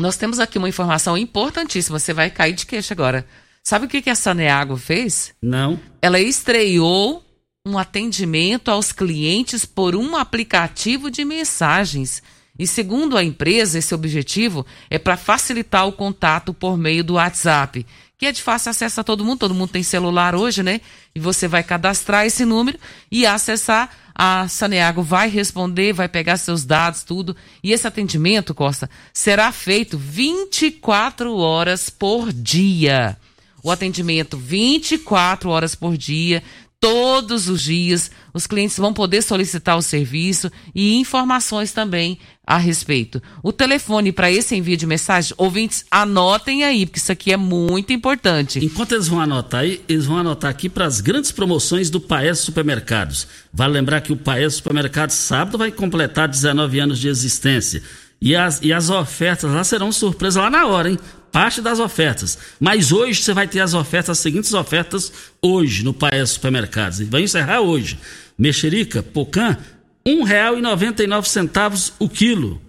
[0.00, 1.98] nós temos aqui uma informação importantíssima.
[1.98, 3.26] Você vai cair de queixo agora.
[3.64, 5.35] Sabe o que, que a Saneago fez?
[5.42, 5.76] Não.
[6.00, 7.20] Ela estreou
[7.66, 12.22] um atendimento aos clientes por um aplicativo de mensagens.
[12.56, 17.85] E segundo a empresa, esse objetivo é para facilitar o contato por meio do WhatsApp,
[18.20, 19.38] que é de fácil acesso a todo mundo.
[19.38, 20.83] Todo mundo tem celular hoje, né?
[21.14, 22.78] E você vai cadastrar esse número
[23.11, 23.90] e acessar.
[24.14, 27.35] A Saneago vai responder, vai pegar seus dados, tudo.
[27.64, 33.16] E esse atendimento, Costa, será feito 24 horas por dia.
[33.62, 36.42] O atendimento 24 horas por dia,
[36.80, 38.10] todos os dias.
[38.32, 43.22] Os clientes vão poder solicitar o serviço e informações também a respeito.
[43.42, 47.92] O telefone para esse envio de mensagem, ouvintes, anotem aí, porque isso aqui é muito
[47.92, 48.64] importante.
[48.64, 52.40] Enquanto eles vão anotar aí, eles vão anotar aqui para as grandes promoções do Paes
[52.40, 53.28] Supermercados.
[53.52, 57.82] Vale lembrar que o Paes Supermercados sábado vai completar 19 anos de existência.
[58.22, 60.98] E as, e as ofertas lá serão surpresa lá na hora, hein?
[61.32, 62.38] Parte das ofertas.
[62.58, 67.00] Mas hoje você vai ter as ofertas, as seguintes ofertas hoje no Paes Supermercados.
[67.00, 67.98] E vai encerrar hoje.
[68.36, 69.56] Mexerica, pocã,
[70.04, 72.60] R$ 1,99 o quilo.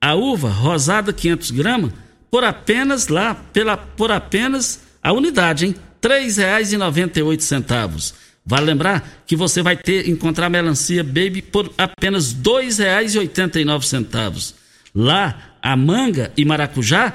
[0.00, 1.92] A uva rosada 500 gramas
[2.30, 5.74] por apenas lá, pela, por apenas a unidade, hein?
[6.02, 8.14] R$ 3,98.
[8.44, 14.54] Vale lembrar que você vai ter encontrar melancia baby por apenas R$ 2,89.
[14.94, 17.12] Lá, a manga e maracujá,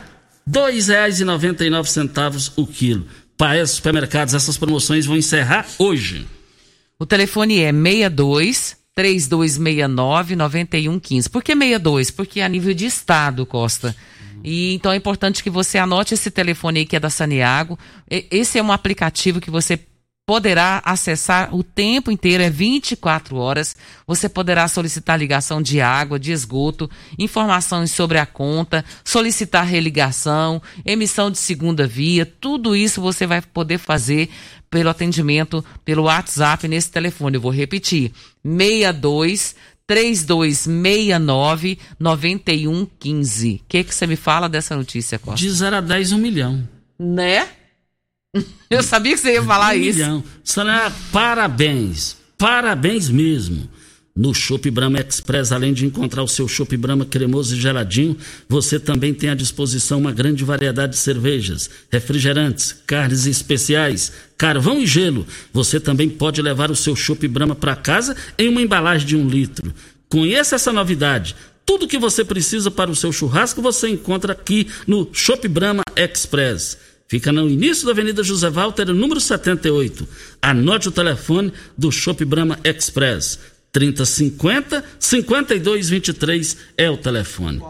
[0.48, 3.06] R$ 2,99 o quilo.
[3.38, 6.26] Paes Supermercados, essas promoções vão encerrar hoje.
[6.98, 11.30] O telefone é 62 3269 9115.
[11.30, 12.12] Por que 62?
[12.12, 13.96] Porque é a nível de estado, Costa.
[14.44, 17.80] E então é importante que você anote esse telefone aí que é da Saniago.
[18.10, 19.80] Esse é um aplicativo que você
[20.26, 23.76] poderá acessar o tempo inteiro, é 24 horas.
[24.08, 31.30] Você poderá solicitar ligação de água, de esgoto, informações sobre a conta, solicitar religação, emissão
[31.30, 34.30] de segunda via, tudo isso você vai poder fazer
[34.70, 37.36] pelo atendimento pelo WhatsApp nesse telefone.
[37.38, 38.12] Eu vou repetir:
[38.44, 43.62] 62 3269 9115.
[43.64, 45.40] O que que você me fala dessa notícia, Costa?
[45.40, 46.68] De 0 a 10, um milhão.
[46.98, 47.48] Né?
[48.70, 50.00] Eu sabia que você ia falar um isso.
[50.00, 50.24] milhão.
[50.44, 52.18] Sônia, parabéns.
[52.38, 53.70] Parabéns mesmo.
[54.18, 58.16] No Chopp Brahma Express, além de encontrar o seu Chopp Brahma cremoso e geladinho,
[58.48, 64.86] você também tem à disposição uma grande variedade de cervejas, refrigerantes, carnes especiais, carvão e
[64.86, 65.28] gelo.
[65.52, 69.28] Você também pode levar o seu Chopp Brahma para casa em uma embalagem de um
[69.28, 69.74] litro.
[70.08, 71.36] Conheça essa novidade.
[71.66, 76.78] Tudo que você precisa para o seu churrasco você encontra aqui no Chopp Brahma Express.
[77.08, 80.08] Fica no início da Avenida José Walter, número 78.
[80.42, 83.40] Anote o telefone do Chopp Brahma Express.
[83.72, 87.62] 3050 5223 é o telefone.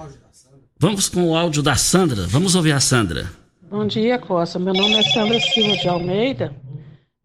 [0.80, 2.28] Vamos com o áudio da Sandra.
[2.28, 3.30] Vamos ouvir a Sandra.
[3.70, 4.58] Bom dia, Costa.
[4.58, 6.54] Meu nome é Sandra Silva de Almeida.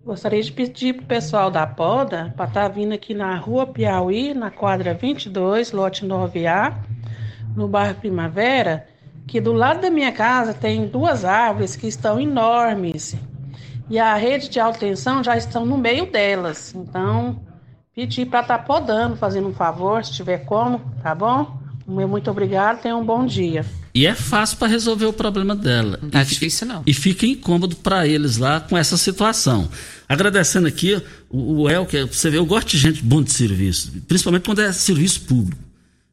[0.03, 3.67] Gostaria de pedir para o pessoal da Poda para estar tá vindo aqui na rua
[3.67, 6.75] Piauí, na quadra 22, lote 9A,
[7.55, 8.89] no bairro Primavera,
[9.27, 13.17] que do lado da minha casa tem duas árvores que estão enormes
[13.91, 16.73] e a rede de alta tensão já estão no meio delas.
[16.77, 17.41] Então,
[17.93, 21.59] pedir para estar tá podando, fazendo um favor, se tiver como, tá bom?
[21.87, 23.67] Muito obrigado, tenha um bom dia.
[23.93, 25.99] E é fácil para resolver o problema dela.
[26.01, 26.85] Não é difícil, não.
[26.87, 29.69] E fica incômodo para eles lá com essa situação.
[30.09, 34.45] Agradecendo aqui o, o Elker, você vê, eu gosto de gente bom de serviço, principalmente
[34.45, 35.70] quando é serviço público.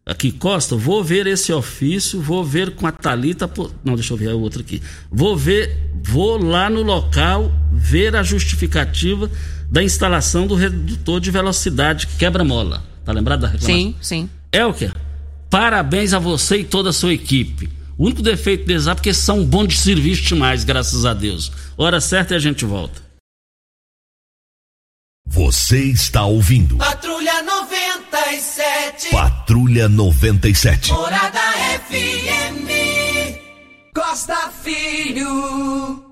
[0.07, 3.51] Aqui, Costa, vou ver esse ofício, vou ver com a Talita,
[3.83, 4.81] não, deixa eu ver a outra aqui.
[5.11, 9.29] Vou ver, vou lá no local ver a justificativa
[9.69, 12.81] da instalação do redutor de velocidade quebra-mola.
[13.03, 13.75] Tá lembrado da reclamação?
[13.75, 14.29] Sim, sim.
[14.49, 14.93] Elker,
[15.49, 17.69] parabéns a você e toda a sua equipe.
[17.97, 21.51] O único defeito deles é porque são bons de serviço demais, graças a Deus.
[21.77, 23.06] Hora certa e a gente volta.
[25.29, 26.77] Você está ouvindo.
[26.77, 29.09] Patrulha 97.
[29.11, 30.91] Patrulha 97.
[30.91, 31.39] Morada
[31.89, 32.67] FM.
[33.93, 36.03] Costa Filho.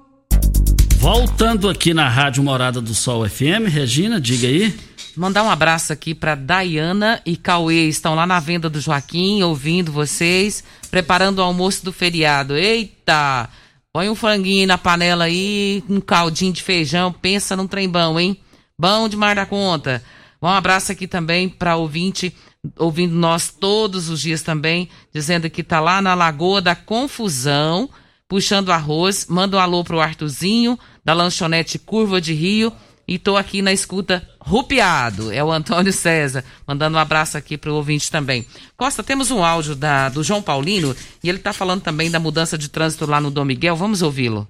[0.98, 4.76] Voltando aqui na Rádio Morada do Sol FM, Regina, diga aí.
[5.16, 9.92] Mandar um abraço aqui para Dayana e Cauê, estão lá na venda do Joaquim, ouvindo
[9.92, 12.58] vocês, preparando o almoço do feriado.
[12.58, 13.50] Eita!
[13.94, 18.38] Põe um franguinho na panela aí, um caldinho de feijão, pensa num trem bom, hein?
[18.78, 20.04] Bom demais da conta.
[20.42, 22.36] Um abraço aqui também para ouvinte,
[22.78, 27.90] ouvindo nós todos os dias também, dizendo que tá lá na Lagoa da Confusão,
[28.28, 29.28] puxando arroz.
[29.30, 32.72] Manda um alô pro Artuzinho, da lanchonete Curva de Rio.
[33.08, 35.32] E tô aqui na escuta rupiado.
[35.32, 38.46] É o Antônio César, mandando um abraço aqui pro ouvinte também.
[38.76, 42.58] Costa, temos um áudio da, do João Paulino e ele tá falando também da mudança
[42.58, 43.76] de trânsito lá no Dom Miguel.
[43.76, 44.48] Vamos ouvi-lo.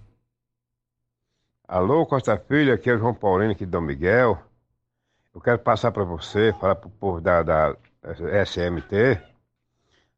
[1.68, 4.38] Alô, Costa Filho, aqui é o João Paulino aqui de Dom Miguel.
[5.34, 7.76] Eu quero passar para você, falar pro povo da, da
[8.45, 9.20] SMT,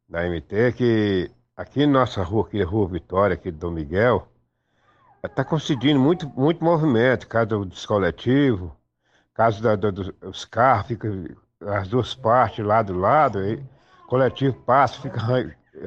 [0.06, 4.28] da MT, que aqui na nossa rua, aqui, Rua Vitória, aqui de Dom Miguel,
[5.24, 8.70] está conseguindo muito, muito movimento, caso dos coletivos,
[9.32, 11.08] caso da, da, dos carros, fica
[11.62, 13.64] as duas partes lado a lado, aí,
[14.06, 15.18] coletivo passa, fica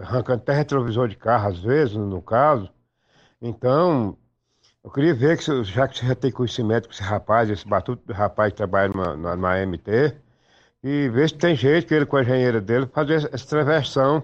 [0.01, 2.67] arrancando até retrovisor de carro às vezes, no caso.
[3.39, 4.17] Então,
[4.83, 8.11] eu queria ver que já que você já tem conhecimento com esse rapaz, esse batuto
[8.11, 10.15] rapaz que trabalha numa, numa MT,
[10.83, 14.23] e ver se tem jeito que ele com a engenheira dele fazer essa traversão,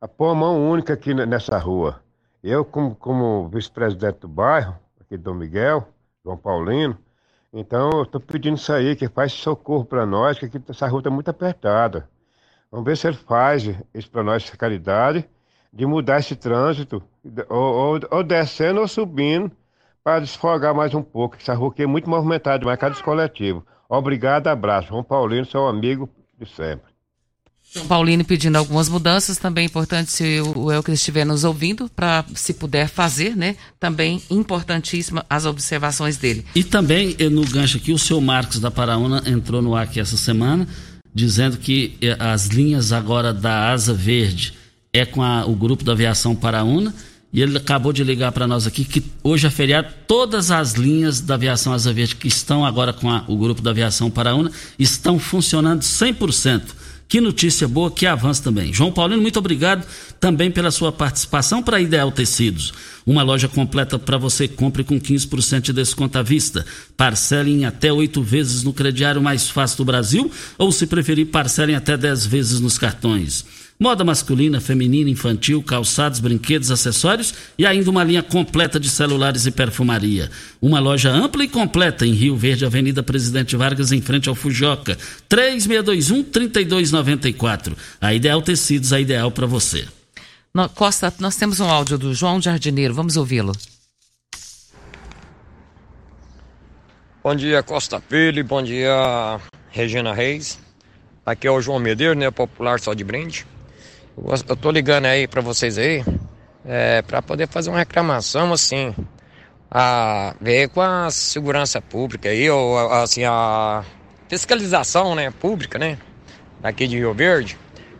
[0.00, 2.02] a pôr mão única aqui nessa rua.
[2.42, 5.88] Eu, como, como vice-presidente do bairro, aqui Dom Miguel,
[6.22, 6.98] João Paulino,
[7.52, 11.00] então eu estou pedindo isso aí, que faz socorro para nós, que aqui, essa rua
[11.00, 12.08] está muito apertada.
[12.70, 15.26] Vamos ver se ele faz isso para nós, essa caridade,
[15.72, 17.02] de mudar esse trânsito,
[17.48, 19.50] ou, ou, ou descendo ou subindo,
[20.06, 21.36] para desfogar mais um pouco.
[21.36, 23.66] Essa rua aqui é muito movimentada, mais cada coletivo.
[23.88, 24.86] Obrigado, abraço.
[24.90, 26.08] João Paulino, seu amigo
[26.40, 26.94] de sempre.
[27.60, 32.24] São Paulino pedindo algumas mudanças, também é importante se o Elker estiver nos ouvindo, para
[32.36, 33.56] se puder fazer, né?
[33.80, 36.46] Também importantíssima as observações dele.
[36.54, 39.98] E também, eh, no gancho aqui, o seu Marcos da Paraúna entrou no ar aqui
[39.98, 40.68] essa semana,
[41.12, 44.54] dizendo que eh, as linhas agora da Asa Verde
[44.92, 46.94] é com a, o grupo da aviação Paraúna,
[47.36, 51.20] e ele acabou de ligar para nós aqui que hoje é feriado, todas as linhas
[51.20, 55.18] da aviação Asa Verde que estão agora com a, o grupo da aviação Paraúna estão
[55.18, 56.62] funcionando 100%.
[57.06, 58.72] Que notícia boa, que avanço também.
[58.72, 59.86] João Paulino, muito obrigado
[60.18, 62.72] também pela sua participação para a Ideal Tecidos.
[63.06, 64.48] Uma loja completa para você.
[64.48, 66.64] Compre com 15% de desconto à vista.
[66.96, 70.28] Parcele em até oito vezes no crediário mais fácil do Brasil
[70.58, 73.44] ou, se preferir, parcelem até dez vezes nos cartões.
[73.78, 79.50] Moda masculina, feminina, infantil, calçados, brinquedos, acessórios e ainda uma linha completa de celulares e
[79.50, 80.30] perfumaria.
[80.62, 84.96] Uma loja ampla e completa em Rio Verde, Avenida Presidente Vargas, em frente ao Fujoca.
[85.28, 87.76] 3621-3294.
[88.00, 89.86] A Ideal Tecidos, a ideal para você.
[90.74, 93.52] Costa, nós temos um áudio do João Jardineiro, vamos ouvi-lo.
[97.22, 100.58] Bom dia, Costa Filho, bom dia, Regina Reis.
[101.26, 103.44] Aqui é o João Medeiros, né, popular só de brinde.
[104.18, 106.02] Eu tô ligando aí para vocês aí,
[106.64, 108.94] é, para poder fazer uma reclamação assim,
[109.70, 113.84] a ver com a segurança pública aí, ou assim, a
[114.26, 115.98] fiscalização, né, pública, né,
[116.62, 117.58] daqui de Rio Verde,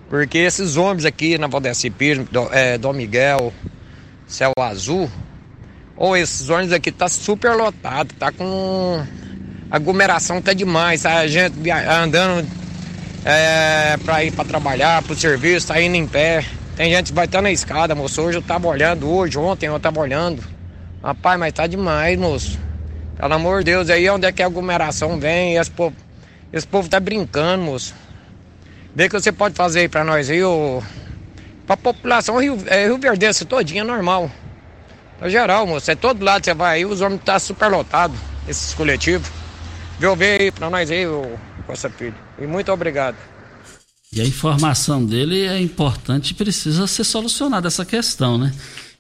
[0.09, 3.53] porque esses homens aqui na Valdeci Pires, do, é, Dom Miguel,
[4.27, 5.11] Céu Azul,
[5.99, 9.05] ou esses ônibus aqui tá super lotado, tá com
[9.71, 12.66] aglomeração tá demais, a gente andando
[13.29, 16.45] é, para ir para trabalhar, para o serviço, tá indo em pé.
[16.77, 18.22] Tem gente que vai estar na escada, moço.
[18.22, 20.45] Hoje eu tava olhando, hoje, ontem eu tava olhando.
[21.03, 22.57] Rapaz, mas tá demais, moço.
[23.16, 25.57] Pelo amor de Deus, aí onde é que a aglomeração vem?
[25.57, 25.97] Esse povo,
[26.53, 27.95] esse povo tá brincando, moço.
[28.95, 30.81] Vê que você pode fazer aí pra nós aí, ô.
[31.66, 34.31] Pra população Rio, é, Rio Verdense todinha é normal.
[35.18, 35.91] Pra geral, moço.
[35.91, 38.16] É todo lado você vai aí, os homens tá super lotados,
[38.47, 39.29] esses coletivos.
[39.99, 41.33] Vê ver aí pra nós aí, ô
[41.67, 42.14] Costa Filho.
[42.39, 43.17] E muito obrigado.
[44.12, 48.53] E a informação dele é importante e precisa ser solucionada essa questão, né?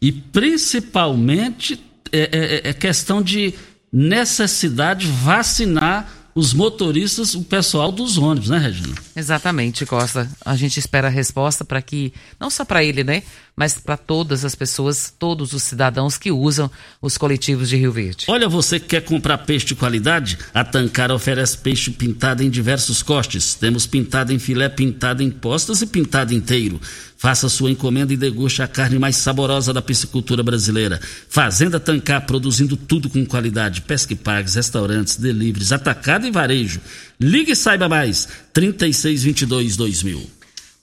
[0.02, 1.80] E principalmente
[2.12, 3.54] é, é, é questão de
[3.92, 8.94] necessidade de vacinar os motoristas, o pessoal dos ônibus, né, Regina?
[9.16, 10.30] Exatamente, Costa.
[10.44, 13.22] A gente espera a resposta para que, não só para ele, né,
[13.56, 18.26] mas para todas as pessoas, todos os cidadãos que usam os coletivos de Rio Verde.
[18.28, 20.38] Olha, você que quer comprar peixe de qualidade?
[20.52, 23.54] A Tancar oferece peixe pintado em diversos cortes.
[23.54, 26.78] Temos pintado em filé, pintado em postas e pintado inteiro.
[27.16, 31.00] Faça sua encomenda e deguste a carne mais saborosa da piscicultura brasileira.
[31.28, 33.80] Fazenda Tancar, produzindo tudo com qualidade.
[33.80, 36.78] Pesque pagues, restaurantes, deliveries, atacado e varejo.
[37.18, 38.28] Ligue e saiba mais.
[38.52, 40.36] 3622 2000.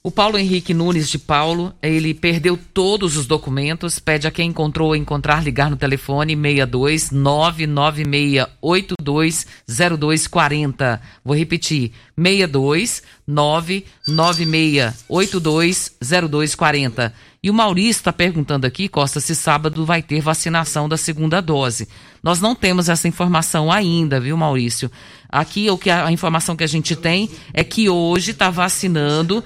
[0.06, 4.94] O Paulo Henrique Nunes de Paulo, ele perdeu todos os documentos, pede a quem encontrou
[4.94, 11.00] encontrar ligar no telefone 62 99682 0240.
[11.24, 11.92] Vou repetir,
[12.22, 17.14] 62 99682 0240.
[17.42, 21.88] E o Maurício está perguntando aqui, Costa, se sábado vai ter vacinação da segunda dose.
[22.22, 24.90] Nós não temos essa informação ainda, viu, Maurício?
[25.30, 29.42] Aqui o que a informação que a gente tem é que hoje está vacinando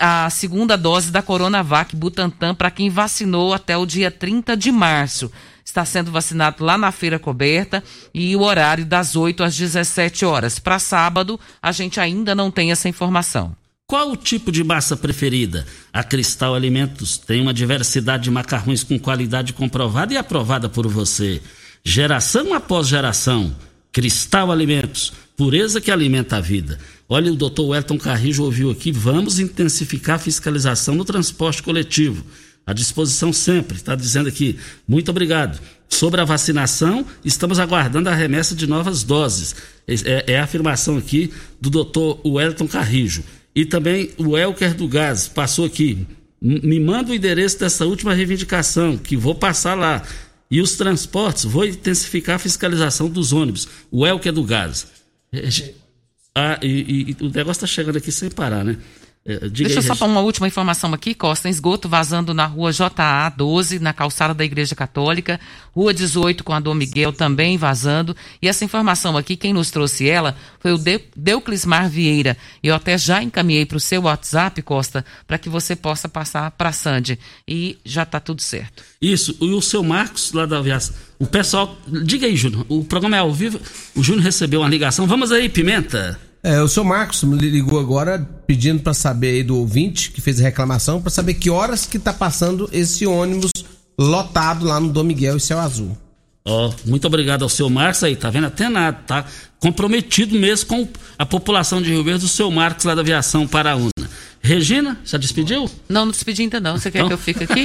[0.00, 5.30] a segunda dose da Coronavac Butantan para quem vacinou até o dia 30 de março.
[5.64, 7.82] Está sendo vacinado lá na feira coberta
[8.12, 10.58] e o horário das 8 às 17 horas.
[10.58, 13.56] Para sábado, a gente ainda não tem essa informação.
[13.86, 15.66] Qual o tipo de massa preferida?
[15.92, 21.42] A Cristal Alimentos tem uma diversidade de macarrões com qualidade comprovada e aprovada por você.
[21.84, 23.54] Geração após geração.
[23.92, 26.78] Cristal Alimentos, pureza que alimenta a vida.
[27.08, 32.24] Olha, o doutor Wellington Carrijo ouviu aqui, vamos intensificar a fiscalização no transporte coletivo.
[32.66, 34.58] À disposição sempre, está dizendo aqui.
[34.88, 35.60] Muito obrigado.
[35.88, 39.54] Sobre a vacinação, estamos aguardando a remessa de novas doses.
[39.86, 41.30] É, é a afirmação aqui
[41.60, 43.22] do doutor Wellington Carrijo.
[43.54, 46.06] E também o Elker do Gás passou aqui.
[46.40, 50.02] Me manda o endereço dessa última reivindicação, que vou passar lá.
[50.50, 53.68] E os transportes, vou intensificar a fiscalização dos ônibus.
[53.90, 54.86] O Elker do Gás.
[56.36, 58.76] Ah, e, e, e o negócio está chegando aqui sem parar, né?
[59.26, 61.48] É, Deixa eu só para uma última informação aqui, Costa.
[61.48, 65.40] Esgoto vazando na rua JA 12, na calçada da Igreja Católica.
[65.72, 68.14] Rua 18 com a Dom Miguel também vazando.
[68.42, 72.36] E essa informação aqui, quem nos trouxe ela foi o De Deuclismar Vieira.
[72.62, 76.70] Eu até já encaminhei para o seu WhatsApp, Costa, para que você possa passar para
[76.70, 77.18] Sandy.
[77.48, 78.82] E já está tudo certo.
[79.00, 79.38] Isso.
[79.40, 80.94] E o seu Marcos, lá da aviação.
[81.18, 81.78] O pessoal.
[82.04, 82.66] Diga aí, Júnior.
[82.68, 83.58] O programa é ao vivo.
[83.94, 85.06] O Júnior recebeu uma ligação.
[85.06, 86.20] Vamos aí, Pimenta.
[86.44, 90.38] É, o seu Marcos me ligou agora pedindo para saber aí do ouvinte que fez
[90.38, 93.50] a reclamação, para saber que horas que tá passando esse ônibus
[93.98, 95.96] lotado lá no Dom Miguel e Céu Azul.
[96.44, 98.48] Ó, oh, muito obrigado ao seu Marcos aí, tá vendo?
[98.48, 99.24] Até nada, tá
[99.58, 100.88] comprometido mesmo com
[101.18, 103.90] a população de Rio Verde, o seu Marcos lá da Aviação Paraúna.
[104.42, 105.70] Regina, já despediu?
[105.88, 106.76] Não, não despedi ainda não.
[106.76, 107.00] Você então...
[107.00, 107.64] quer que eu fique aqui?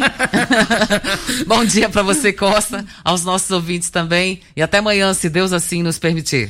[1.46, 4.40] Bom dia para você, Costa, aos nossos ouvintes também.
[4.56, 6.50] E até amanhã, se Deus assim nos permitir.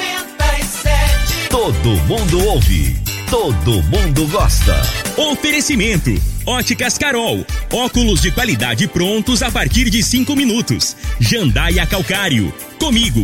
[1.61, 2.95] Todo mundo ouve.
[3.29, 4.81] Todo mundo gosta.
[5.15, 6.09] Oferecimento:
[6.43, 7.45] Óticas Carol.
[7.71, 10.97] Óculos de qualidade prontos a partir de cinco minutos.
[11.19, 12.51] Jandaia Calcário.
[12.79, 13.23] Comigo.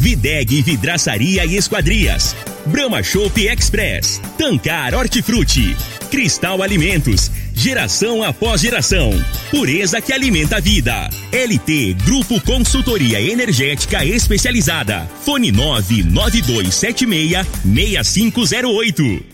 [0.00, 2.34] Videg Vidraçaria e Esquadrias.
[2.64, 4.18] Brahma Shop Express.
[4.38, 5.76] Tancar Hortifruti.
[6.10, 7.30] Cristal Alimentos.
[7.54, 9.12] Geração após geração.
[9.50, 11.10] Pureza que alimenta a vida.
[11.30, 15.06] LT Grupo Consultoria Energética Especializada.
[15.22, 19.29] Fone 99276 6508.